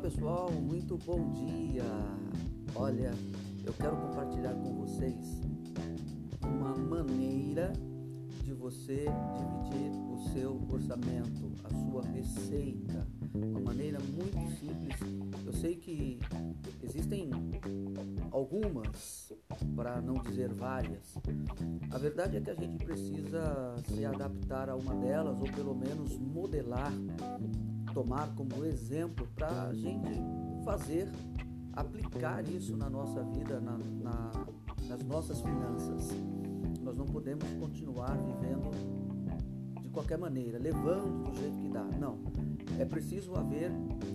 pessoal, 0.00 0.50
muito 0.50 0.96
bom 1.04 1.30
dia. 1.32 1.84
Olha, 2.74 3.12
eu 3.66 3.72
quero 3.74 3.94
compartilhar 3.98 4.54
com 4.54 4.72
vocês 4.76 5.42
uma 6.42 6.74
maneira 6.74 7.70
de 8.42 8.54
você 8.54 9.04
dividir 9.36 9.90
o 10.10 10.18
seu 10.32 10.66
orçamento, 10.70 11.52
a 11.64 11.68
sua 11.68 12.02
receita. 12.14 13.06
Uma 13.34 13.60
maneira 13.60 13.98
muito 14.00 14.38
simples. 14.58 14.96
Eu 15.44 15.52
sei 15.52 15.76
que 15.76 16.18
existem 16.82 17.30
algumas, 18.30 19.34
para 19.76 20.00
não 20.00 20.14
dizer 20.14 20.50
várias. 20.54 21.14
A 21.90 21.98
verdade 21.98 22.38
é 22.38 22.40
que 22.40 22.50
a 22.50 22.54
gente 22.54 22.82
precisa 22.82 23.74
se 23.86 24.02
adaptar 24.06 24.70
a 24.70 24.76
uma 24.76 24.94
delas, 24.94 25.38
ou 25.38 25.52
pelo 25.52 25.74
menos 25.74 26.18
modelar 26.18 26.90
tomar 27.92 28.28
como 28.34 28.64
exemplo 28.64 29.26
para 29.34 29.68
a 29.68 29.74
gente 29.74 30.10
fazer, 30.64 31.08
aplicar 31.72 32.46
isso 32.48 32.76
na 32.76 32.88
nossa 32.88 33.22
vida, 33.22 33.60
na, 33.60 33.78
na, 33.78 34.30
nas 34.88 35.02
nossas 35.04 35.40
finanças. 35.40 36.08
Nós 36.82 36.96
não 36.96 37.06
podemos 37.06 37.44
continuar 37.58 38.16
vivendo 38.16 38.70
de 39.82 39.88
qualquer 39.88 40.18
maneira, 40.18 40.58
levando 40.58 41.24
do 41.24 41.34
jeito 41.38 41.58
que 41.58 41.68
dá. 41.68 41.84
Não. 41.98 42.18
É 42.78 42.84
preciso 42.84 43.34
haver 43.34 43.70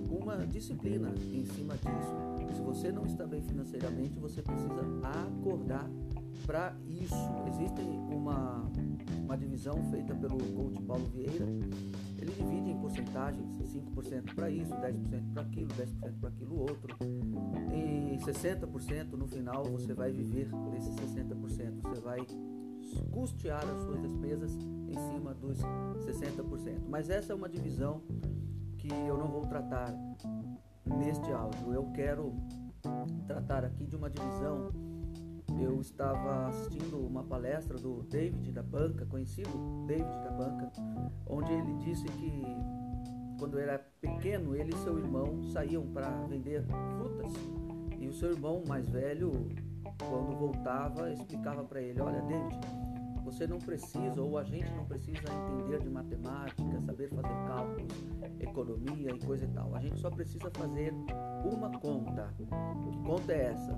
uma 0.10 0.38
disciplina 0.48 1.14
em 1.32 1.46
cima 1.46 1.76
disso. 1.76 2.56
Se 2.56 2.62
você 2.62 2.92
não 2.92 3.06
está 3.06 3.26
bem 3.26 3.42
financeiramente, 3.42 4.18
você 4.20 4.42
precisa 4.42 4.82
acordar 5.04 5.90
para 6.46 6.76
isso. 6.88 7.16
Existe 7.48 7.82
uma, 8.10 8.64
uma 9.24 9.38
divisão 9.38 9.76
feita 9.92 10.16
pelo 10.16 10.38
coach 10.54 10.82
Paulo 10.84 11.06
Vieira 11.14 11.46
ele 12.26 12.32
divide 12.32 12.72
em 12.72 12.78
porcentagens, 12.78 13.55
5% 13.80 14.34
para 14.36 14.50
isso, 14.50 14.74
10% 14.74 15.34
para 15.34 15.42
aquilo, 15.42 15.68
10% 15.70 16.20
para 16.20 16.30
aquilo 16.30 16.60
outro. 16.60 16.96
E 17.74 18.18
60% 18.18 19.12
no 19.14 19.28
final 19.28 19.64
você 19.66 19.94
vai 19.94 20.12
viver 20.12 20.50
desses 20.72 20.96
60%. 20.96 21.82
Você 21.82 22.02
vai 22.02 22.20
custear 23.12 23.64
as 23.64 23.82
suas 23.82 24.02
despesas 24.02 24.56
em 24.56 24.98
cima 25.12 25.34
dos 25.34 25.58
60%. 25.60 26.82
Mas 26.88 27.10
essa 27.10 27.34
é 27.34 27.36
uma 27.36 27.50
divisão 27.50 28.02
que 28.78 28.90
eu 28.90 29.18
não 29.18 29.28
vou 29.28 29.46
tratar 29.46 29.94
neste 30.86 31.32
áudio. 31.32 31.74
Eu 31.74 31.92
quero 31.92 32.34
tratar 33.28 33.66
aqui 33.66 33.86
de 33.86 33.96
uma 33.96 34.10
divisão 34.10 34.72
eu 35.62 35.80
estava 35.80 36.48
assistindo 36.48 36.98
uma 36.98 37.24
palestra 37.24 37.78
do 37.78 38.04
David 38.04 38.52
da 38.52 38.64
Banca, 38.64 39.06
conhecido 39.06 39.50
David 39.88 40.24
da 40.24 40.32
Banca, 40.32 40.72
onde 41.28 41.52
ele 41.52 41.74
disse 41.78 42.06
que 42.06 42.44
quando 43.38 43.60
era 43.60 43.80
pequeno, 44.02 44.56
ele 44.56 44.74
e 44.74 44.78
seu 44.78 44.98
irmão 44.98 45.44
saíam 45.52 45.86
para 45.88 46.10
vender 46.28 46.64
frutas 46.98 47.34
e 48.00 48.08
o 48.08 48.14
seu 48.14 48.32
irmão 48.32 48.64
mais 48.68 48.88
velho, 48.90 49.32
quando 50.10 50.38
voltava, 50.38 51.12
explicava 51.12 51.64
para 51.64 51.82
ele: 51.82 52.00
Olha, 52.02 52.22
David, 52.22 52.60
você 53.24 53.48
não 53.48 53.58
precisa, 53.58 54.22
ou 54.22 54.38
a 54.38 54.44
gente 54.44 54.72
não 54.74 54.86
precisa 54.86 55.18
entender 55.18 55.80
de 55.80 55.90
matemática, 55.90 56.82
saber 56.86 57.10
fazer 57.10 57.48
cálculos, 57.48 57.92
economia 58.40 59.12
e 59.12 59.20
coisa 59.26 59.46
e 59.46 59.48
tal. 59.48 59.74
A 59.76 59.82
gente 59.82 60.00
só 60.00 60.12
precisa 60.12 60.52
fazer 60.52 60.94
uma 61.52 61.72
conta. 61.80 62.32
Que 62.38 62.98
conta 63.04 63.34
é 63.34 63.46
essa? 63.48 63.76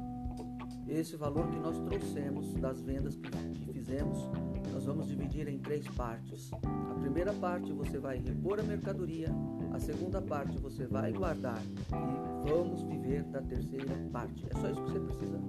Esse 0.88 1.16
valor 1.16 1.48
que 1.50 1.60
nós 1.60 1.80
trouxemos 1.80 2.54
das 2.56 2.82
vendas 2.82 3.16
que 3.16 3.72
fizemos, 3.72 4.30
nós 4.78 4.86
vamos 4.86 5.08
dividir 5.08 5.48
em 5.48 5.58
três 5.58 5.88
partes. 5.88 6.52
A 6.54 6.94
primeira 7.00 7.34
parte 7.34 7.74
você 7.74 7.98
vai 7.98 8.20
repor 8.20 8.60
a 8.60 8.64
mercadoria, 8.64 9.28
a 9.74 9.80
segunda 9.80 10.22
parte 10.22 10.56
você 10.60 10.86
vai 10.86 11.12
guardar 11.12 11.60
e 11.64 12.48
vamos 12.48 12.84
viver 12.84 13.24
da 13.24 13.42
terceira 13.42 13.92
parte. 14.14 14.46
É 14.48 14.54
só 14.60 14.70
isso 14.70 14.84
que 14.84 14.92
você 14.92 15.00
precisa 15.00 15.40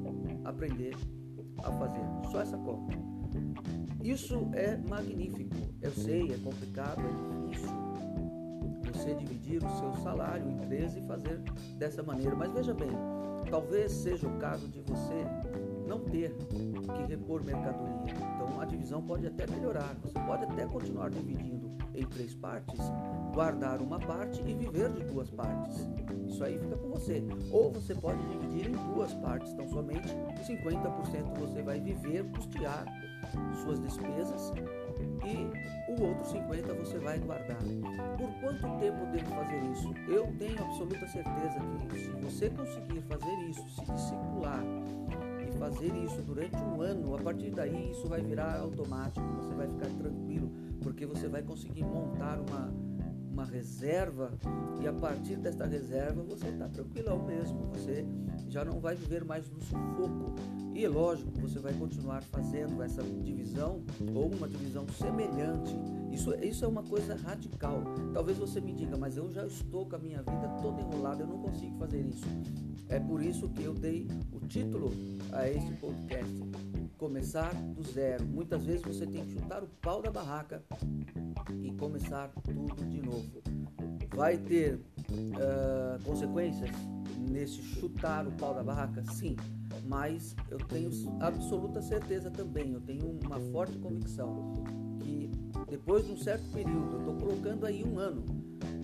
aprender 0.47 0.97
a 1.59 1.71
fazer, 1.73 2.01
só 2.33 2.41
essa 2.41 2.57
conta. 2.57 2.97
Isso 4.03 4.49
é 4.55 4.79
magnífico. 4.89 5.57
Eu 5.83 5.91
sei, 5.91 6.33
é 6.33 6.39
complicado, 6.39 7.03
é 7.03 7.51
difícil 7.51 7.77
você 8.95 9.15
dividir 9.15 9.63
o 9.63 9.69
seu 9.79 9.93
salário 10.03 10.51
em 10.51 10.57
13 10.57 11.01
e 11.01 11.07
fazer 11.07 11.39
dessa 11.77 12.03
maneira, 12.03 12.35
mas 12.35 12.51
veja 12.51 12.73
bem, 12.73 12.89
Talvez 13.51 13.93
seja 13.93 14.29
o 14.29 14.39
caso 14.39 14.69
de 14.69 14.81
você 14.81 15.25
não 15.87 16.01
ter 16.01 16.35
que 16.35 17.03
repor 17.09 17.43
mercadoria. 17.43 18.15
Então 18.15 18.61
a 18.61 18.67
divisão 18.89 19.03
pode 19.03 19.27
até 19.27 19.47
melhorar. 19.47 19.95
Você 20.03 20.19
pode 20.21 20.45
até 20.45 20.67
continuar 20.67 21.11
dividindo 21.11 21.71
em 21.95 22.05
três 22.07 22.35
partes, 22.35 22.81
guardar 23.35 23.83
uma 23.83 23.99
parte 23.99 24.41
e 24.47 24.55
viver 24.55 24.91
de 24.93 25.05
duas 25.05 25.31
partes. 25.31 25.89
Isso 26.27 26.43
aí 26.43 26.59
fica 26.59 26.77
com 26.77 26.89
você. 26.89 27.23
Ou 27.51 27.71
você 27.71 27.95
pode 27.95 28.23
dividir 28.29 28.71
em 28.71 28.95
duas 28.95 29.13
partes. 29.15 29.53
Então 29.53 29.69
somente 29.69 30.09
50% 30.09 31.39
você 31.39 31.63
vai 31.63 31.81
viver, 31.81 32.25
custear 32.31 32.87
suas 33.63 33.79
despesas 33.81 34.53
e 35.25 35.93
o 35.93 36.05
outro 36.07 36.25
50 36.27 36.75
você 36.75 36.99
vai 36.99 37.19
guardar. 37.19 37.59
Por 38.17 38.33
quanto 38.41 38.79
tempo 38.79 39.07
devo 39.13 39.35
fazer 39.35 39.61
isso? 39.73 39.93
Eu 40.09 40.27
tenho 40.39 40.59
absoluta 40.63 41.07
certeza 41.09 41.61
que 41.91 41.99
se 41.99 42.11
você 42.23 42.51
conseguir 42.51 43.03
fazer 43.03 43.35
isso, 43.49 43.69
se 43.69 43.93
discipular 43.93 44.63
fazer 45.59 45.93
isso 45.97 46.23
durante 46.23 46.57
um 46.57 46.81
ano, 46.81 47.15
a 47.17 47.19
partir 47.19 47.51
daí 47.51 47.91
isso 47.91 48.09
vai 48.09 48.23
virar 48.23 48.61
automático, 48.61 49.27
você 49.37 49.55
vai 49.55 49.69
ficar 49.69 49.89
tranquilo, 49.89 50.51
porque 50.81 51.05
você 51.05 51.29
vai 51.29 51.43
conseguir 51.43 51.85
montar 51.85 52.39
uma, 52.39 52.73
uma 53.39 53.45
reserva 53.45 54.33
e 54.83 54.89
a 54.89 54.93
partir 54.93 55.37
desta 55.37 55.65
reserva 55.65 56.25
você 56.25 56.49
está 56.49 56.69
tranquilão 56.69 57.25
mesmo, 57.25 57.69
você 57.69 58.05
já 58.49 58.65
não 58.65 58.81
vai 58.81 58.97
viver 58.97 59.25
mais 59.25 59.49
no 59.49 59.61
sufoco. 59.61 60.35
E 60.75 60.87
lógico, 60.89 61.31
você 61.41 61.61
vai 61.61 61.73
continuar 61.75 62.21
fazendo 62.25 62.83
essa 62.83 63.01
divisão 63.03 63.81
ou 64.13 64.27
uma 64.27 64.49
divisão 64.49 64.85
semelhante. 64.89 65.73
Isso, 66.11 66.35
isso 66.35 66.65
é 66.65 66.69
uma 66.69 66.83
coisa 66.83 67.15
radical. 67.15 67.83
Talvez 68.13 68.39
você 68.39 68.61
me 68.61 68.73
diga, 68.73 68.97
mas 68.97 69.17
eu 69.17 69.31
já 69.31 69.47
estou 69.47 69.87
com 69.87 69.95
a 69.95 69.99
minha 70.01 70.19
vida 70.19 70.49
toda 70.61 70.81
enrolada, 70.81 71.23
eu 71.23 71.27
não 71.29 71.39
consigo 71.39 71.79
fazer 71.79 72.01
isso. 72.01 72.27
É 72.89 72.99
por 72.99 73.23
isso 73.23 73.49
que 73.51 73.63
eu 73.63 73.75
dei 73.75 74.09
o 74.33 74.41
título 74.47 74.91
a 75.33 75.49
esse 75.49 75.71
podcast. 75.75 76.68
Começar 76.99 77.55
do 77.55 77.83
zero. 77.85 78.25
Muitas 78.27 78.65
vezes 78.65 78.83
você 78.83 79.07
tem 79.07 79.25
que 79.25 79.33
chutar 79.33 79.63
o 79.63 79.69
pau 79.81 80.03
da 80.03 80.11
barraca 80.11 80.65
e 81.63 81.71
começar 81.73 82.29
tudo 82.43 82.85
de 82.85 83.01
novo. 83.01 83.41
Vai 84.17 84.37
ter 84.37 84.75
uh, 84.75 86.03
consequências 86.05 86.71
nesse 87.31 87.63
chutar 87.63 88.27
o 88.27 88.33
pau 88.33 88.53
da 88.53 88.65
barraca? 88.65 89.05
Sim, 89.13 89.37
mas 89.87 90.35
eu 90.51 90.59
tenho 90.59 90.91
absoluta 91.21 91.81
certeza 91.81 92.33
também, 92.33 92.73
eu 92.73 92.81
tenho 92.81 93.17
uma 93.25 93.39
forte 93.53 93.79
convicção 93.79 94.65
que 94.99 95.31
depois 95.69 96.05
de 96.05 96.13
um 96.13 96.17
certo 96.17 96.51
período, 96.51 96.95
eu 96.95 96.99
estou 96.99 97.17
colocando 97.17 97.65
aí 97.65 97.85
um 97.85 97.97
ano, 97.97 98.25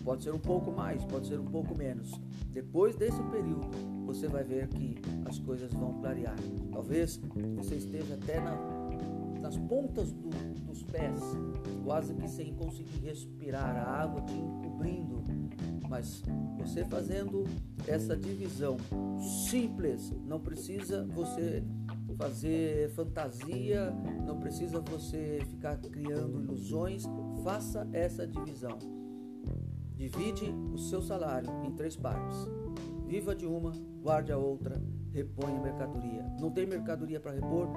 pode 0.04 0.22
ser 0.22 0.32
um 0.32 0.38
pouco 0.38 0.70
mais, 0.70 1.04
pode 1.04 1.26
ser 1.26 1.40
um 1.40 1.46
pouco 1.46 1.76
menos. 1.76 2.12
Depois 2.50 2.94
desse 2.94 3.22
período, 3.24 3.68
você 4.06 4.28
vai 4.28 4.44
ver 4.44 4.68
que 4.68 4.96
as 5.24 5.38
coisas 5.38 5.72
vão 5.72 5.94
clarear. 5.94 6.36
Talvez 6.70 7.20
você 7.56 7.76
esteja 7.76 8.14
até 8.14 8.38
na, 8.40 8.54
nas 9.40 9.56
pontas 9.56 10.12
do, 10.12 10.30
dos 10.66 10.82
pés, 10.84 11.20
quase 11.82 12.14
que 12.14 12.28
sem 12.28 12.54
conseguir 12.54 13.00
respirar, 13.00 13.76
a 13.76 14.02
água 14.02 14.20
te 14.22 14.34
encobrindo 14.34 15.24
mas 15.94 16.22
você 16.58 16.84
fazendo 16.84 17.44
essa 17.86 18.16
divisão 18.16 18.76
simples, 19.48 20.12
não 20.26 20.40
precisa 20.40 21.06
você 21.06 21.62
fazer 22.16 22.90
fantasia, 22.90 23.92
não 24.26 24.40
precisa 24.40 24.80
você 24.80 25.40
ficar 25.48 25.76
criando 25.76 26.42
ilusões, 26.42 27.04
faça 27.44 27.86
essa 27.92 28.26
divisão. 28.26 28.76
Divide 29.94 30.52
o 30.72 30.78
seu 30.78 31.00
salário 31.00 31.48
em 31.64 31.70
três 31.72 31.96
partes. 31.96 32.36
Viva 33.06 33.34
de 33.34 33.46
uma, 33.46 33.72
guarde 34.02 34.32
a 34.32 34.36
outra, 34.36 34.82
reponha 35.12 35.60
mercadoria. 35.60 36.24
Não 36.40 36.50
tem 36.50 36.66
mercadoria 36.66 37.20
para 37.20 37.32
repor? 37.32 37.68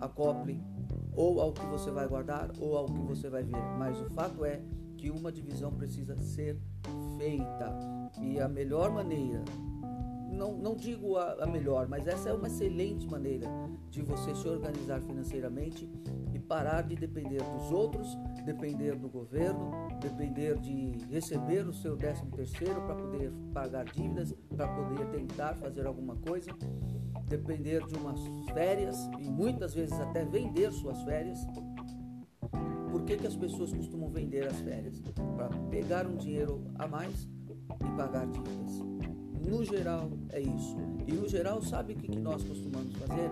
Acople 0.00 0.60
ou 1.14 1.40
ao 1.40 1.52
que 1.52 1.64
você 1.66 1.90
vai 1.90 2.08
guardar 2.08 2.50
ou 2.58 2.76
ao 2.76 2.86
que 2.86 3.00
você 3.00 3.28
vai 3.28 3.42
ver. 3.42 3.62
Mas 3.78 4.00
o 4.00 4.10
fato 4.10 4.44
é 4.44 4.60
que 4.96 5.10
uma 5.10 5.30
divisão 5.30 5.72
precisa 5.72 6.16
ser 6.16 6.58
feita. 7.18 7.78
E 8.20 8.40
a 8.40 8.48
melhor 8.48 8.90
maneira, 8.90 9.44
não, 10.30 10.56
não 10.56 10.74
digo 10.74 11.16
a, 11.16 11.44
a 11.44 11.46
melhor, 11.46 11.86
mas 11.88 12.06
essa 12.06 12.30
é 12.30 12.32
uma 12.32 12.46
excelente 12.46 13.06
maneira 13.06 13.46
de 13.90 14.02
você 14.02 14.34
se 14.34 14.48
organizar 14.48 15.00
financeiramente 15.00 15.88
parar 16.42 16.82
de 16.82 16.94
depender 16.94 17.42
dos 17.42 17.70
outros, 17.70 18.16
depender 18.44 18.96
do 18.96 19.08
governo, 19.08 19.70
depender 20.00 20.58
de 20.58 20.98
receber 21.10 21.66
o 21.66 21.72
seu 21.72 21.96
13 21.96 22.26
terceiro 22.26 22.82
para 22.82 22.94
poder 22.94 23.32
pagar 23.52 23.84
dívidas, 23.84 24.34
para 24.56 24.68
poder 24.68 25.06
tentar 25.10 25.54
fazer 25.54 25.86
alguma 25.86 26.16
coisa, 26.16 26.50
depender 27.28 27.84
de 27.86 27.96
umas 27.96 28.20
férias 28.52 28.96
e 29.18 29.28
muitas 29.28 29.74
vezes 29.74 29.98
até 29.98 30.24
vender 30.24 30.70
suas 30.72 31.02
férias 31.02 31.38
por 32.92 33.06
que, 33.06 33.16
que 33.16 33.26
as 33.26 33.34
pessoas 33.34 33.72
costumam 33.72 34.10
vender 34.10 34.46
as 34.46 34.60
férias? 34.60 35.00
Para 35.34 35.48
pegar 35.70 36.06
um 36.06 36.14
dinheiro 36.14 36.62
a 36.74 36.86
mais 36.86 37.26
e 37.80 37.96
pagar 37.96 38.26
dívidas. 38.26 38.78
No 39.48 39.64
geral, 39.64 40.10
é 40.28 40.40
isso. 40.40 40.76
E 41.06 41.12
no 41.12 41.26
geral, 41.26 41.62
sabe 41.62 41.94
o 41.94 41.96
que 41.96 42.14
nós 42.14 42.44
costumamos 42.44 42.94
fazer? 42.96 43.30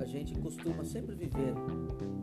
A 0.00 0.04
gente 0.04 0.38
costuma 0.40 0.84
sempre 0.84 1.14
viver 1.14 1.54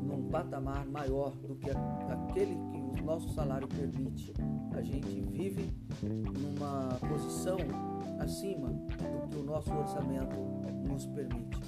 num 0.04 0.30
patamar 0.30 0.86
maior 0.88 1.32
do 1.38 1.56
que 1.56 1.70
aquele 1.70 2.56
que 2.56 3.02
o 3.02 3.06
nosso 3.06 3.30
salário 3.34 3.68
permite. 3.68 4.34
A 4.74 4.82
gente 4.82 5.22
vive 5.22 5.74
numa 6.04 6.90
posição 7.08 7.58
acima 8.20 8.70
do 8.70 9.28
que 9.30 9.38
o 9.38 9.44
nosso 9.44 9.74
orçamento 9.74 10.36
nos 10.88 11.06
permite. 11.08 11.60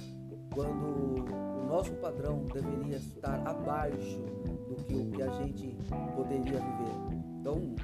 Quando 0.52 1.24
o 1.62 1.66
nosso 1.66 1.92
padrão 1.94 2.44
deveria 2.52 2.96
estar 2.96 3.44
abaixo 3.46 4.20
do 4.68 4.76
que 4.84 4.94
o 4.94 5.10
que 5.10 5.22
a 5.22 5.30
gente 5.40 5.76
poderia 6.14 6.60
viver. 6.60 7.24
Então, 7.40 7.74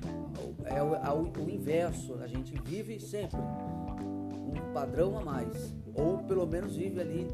é 0.65 0.83
o, 0.83 0.95
é 0.95 1.13
o 1.13 1.51
inverso, 1.51 2.15
a 2.23 2.27
gente 2.27 2.55
vive 2.63 2.99
sempre 3.01 3.39
um 3.39 4.73
padrão 4.73 5.19
a 5.19 5.25
mais, 5.25 5.75
ou 6.01 6.19
pelo 6.19 6.47
menos 6.47 6.77
vive 6.77 7.01
ali 7.01 7.29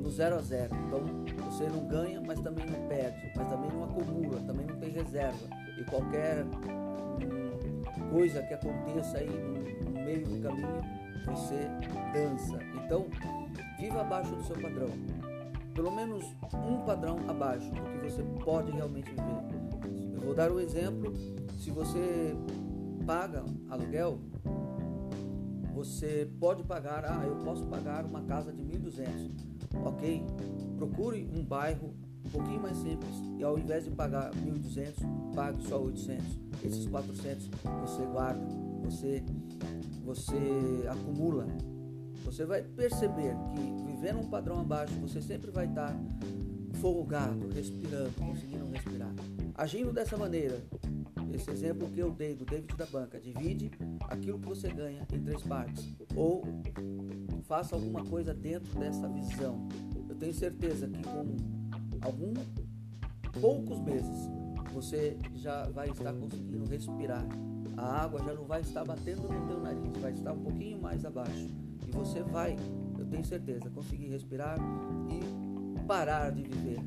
no 0.00 0.10
zero 0.10 0.36
a 0.36 0.40
zero. 0.40 0.74
Então, 0.86 1.00
você 1.44 1.68
não 1.68 1.86
ganha, 1.86 2.20
mas 2.20 2.40
também 2.40 2.66
não 2.66 2.88
perde, 2.88 3.30
mas 3.36 3.48
também 3.48 3.70
não 3.70 3.84
acumula, 3.84 4.40
também 4.40 4.66
não 4.66 4.76
tem 4.76 4.90
reserva. 4.90 5.38
E 5.78 5.84
qualquer 5.84 6.44
hum, 6.44 8.10
coisa 8.10 8.42
que 8.42 8.54
aconteça 8.54 9.18
aí 9.18 9.28
no, 9.28 9.90
no 9.90 10.04
meio 10.04 10.26
do 10.26 10.42
caminho, 10.42 10.82
você 11.26 11.68
dança. 12.12 12.58
Então, 12.84 13.06
viva 13.78 14.00
abaixo 14.00 14.34
do 14.34 14.42
seu 14.42 14.56
padrão. 14.56 14.88
Pelo 15.74 15.92
menos 15.92 16.24
um 16.66 16.84
padrão 16.84 17.18
abaixo 17.28 17.70
do 17.70 17.80
que 17.82 18.10
você 18.10 18.22
pode 18.44 18.72
realmente 18.72 19.10
viver. 19.10 20.14
Eu 20.14 20.20
vou 20.20 20.34
dar 20.34 20.50
um 20.50 20.58
exemplo. 20.58 21.12
Se 21.58 21.70
você 21.70 22.34
paga 23.06 23.44
aluguel, 23.68 24.18
você 25.80 26.28
pode 26.38 26.62
pagar, 26.62 27.06
ah, 27.06 27.24
eu 27.26 27.36
posso 27.36 27.64
pagar 27.64 28.04
uma 28.04 28.20
casa 28.24 28.52
de 28.52 28.62
1.200, 28.62 29.30
ok? 29.82 30.22
Procure 30.76 31.26
um 31.34 31.42
bairro 31.42 31.94
um 32.22 32.28
pouquinho 32.28 32.60
mais 32.60 32.76
simples 32.76 33.10
e 33.38 33.42
ao 33.42 33.58
invés 33.58 33.84
de 33.84 33.90
pagar 33.90 34.30
1.200, 34.34 35.34
pague 35.34 35.62
só 35.66 35.80
800. 35.80 36.26
Esses 36.62 36.86
400 36.86 37.48
você 37.80 38.02
guarda, 38.04 38.46
você, 38.84 39.24
você 40.04 40.86
acumula. 40.86 41.46
Você 42.26 42.44
vai 42.44 42.62
perceber 42.62 43.34
que 43.54 43.90
vivendo 43.90 44.18
um 44.20 44.28
padrão 44.28 44.60
abaixo, 44.60 44.92
você 45.00 45.22
sempre 45.22 45.50
vai 45.50 45.64
estar 45.64 45.96
folgado, 46.74 47.48
respirando, 47.48 48.10
conseguindo 48.18 48.66
respirar. 48.66 49.14
Agindo 49.54 49.94
dessa 49.94 50.18
maneira, 50.18 50.62
esse 51.34 51.50
exemplo 51.50 51.88
que 51.88 52.00
eu 52.00 52.10
dei 52.10 52.34
do 52.34 52.44
David 52.44 52.76
da 52.76 52.86
banca, 52.86 53.18
divide 53.18 53.70
aquilo 54.10 54.38
que 54.38 54.48
você 54.48 54.68
ganha 54.68 55.06
em 55.12 55.20
três 55.22 55.42
partes 55.42 55.96
ou 56.14 56.42
faça 57.44 57.74
alguma 57.74 58.04
coisa 58.04 58.34
dentro 58.34 58.78
dessa 58.78 59.08
visão. 59.08 59.68
Eu 60.08 60.16
tenho 60.16 60.34
certeza 60.34 60.88
que 60.88 61.02
com 61.02 61.36
algum 62.02 62.34
poucos 63.40 63.80
meses 63.80 64.28
você 64.72 65.16
já 65.36 65.64
vai 65.70 65.88
estar 65.90 66.12
conseguindo 66.12 66.64
respirar. 66.66 67.24
A 67.76 68.02
água 68.02 68.22
já 68.22 68.34
não 68.34 68.44
vai 68.44 68.60
estar 68.60 68.84
batendo 68.84 69.22
no 69.22 69.46
teu 69.46 69.60
nariz, 69.60 69.96
vai 70.00 70.12
estar 70.12 70.32
um 70.32 70.40
pouquinho 70.40 70.80
mais 70.80 71.04
abaixo 71.04 71.48
e 71.86 71.90
você 71.90 72.22
vai, 72.22 72.56
eu 72.98 73.06
tenho 73.06 73.24
certeza, 73.24 73.70
conseguir 73.70 74.08
respirar 74.08 74.58
e 75.08 75.80
parar 75.86 76.30
de 76.30 76.42
viver 76.42 76.80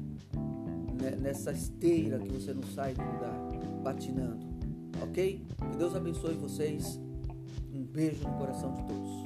nessa 1.19 1.52
esteira 1.52 2.19
que 2.19 2.30
você 2.30 2.54
não 2.54 2.64
sai 2.64 2.94
do 2.94 3.02
lugar 3.02 3.34
patinando. 3.84 4.46
Ok? 5.02 5.46
Que 5.72 5.78
Deus 5.78 5.96
abençoe 5.96 6.36
vocês. 6.36 7.03
Um 7.74 7.86
beijo 7.86 8.28
no 8.28 8.38
coração 8.38 8.72
de 8.75 8.84
todos. 8.84 9.24